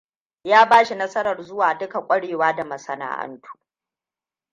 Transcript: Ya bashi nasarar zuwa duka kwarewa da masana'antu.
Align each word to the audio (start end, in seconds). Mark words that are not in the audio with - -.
Ya 0.43 0.65
bashi 0.65 0.95
nasarar 0.95 1.43
zuwa 1.43 1.73
duka 1.73 2.01
kwarewa 2.01 2.53
da 2.55 2.63
masana'antu. 2.65 3.59